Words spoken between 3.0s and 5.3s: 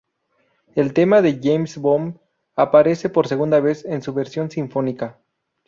por segunda vez en su versión sinfónica.